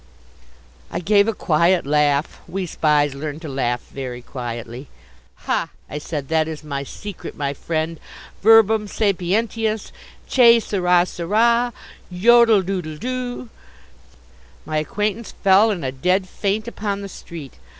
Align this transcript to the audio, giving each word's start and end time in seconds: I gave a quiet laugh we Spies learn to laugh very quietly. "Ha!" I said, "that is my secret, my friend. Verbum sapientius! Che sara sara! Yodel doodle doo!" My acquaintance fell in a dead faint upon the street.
I 0.89 0.97
gave 0.99 1.27
a 1.27 1.33
quiet 1.35 1.85
laugh 1.85 2.39
we 2.47 2.65
Spies 2.65 3.13
learn 3.13 3.39
to 3.41 3.47
laugh 3.47 3.81
very 3.93 4.23
quietly. 4.23 4.87
"Ha!" 5.45 5.69
I 5.91 5.99
said, 5.99 6.27
"that 6.29 6.47
is 6.47 6.63
my 6.63 6.81
secret, 6.81 7.37
my 7.37 7.53
friend. 7.53 7.99
Verbum 8.41 8.87
sapientius! 8.87 9.91
Che 10.27 10.59
sara 10.59 11.05
sara! 11.05 11.71
Yodel 12.09 12.63
doodle 12.63 12.97
doo!" 12.97 13.49
My 14.65 14.77
acquaintance 14.77 15.33
fell 15.43 15.69
in 15.69 15.83
a 15.83 15.91
dead 15.91 16.27
faint 16.27 16.67
upon 16.67 17.01
the 17.01 17.07
street. 17.07 17.57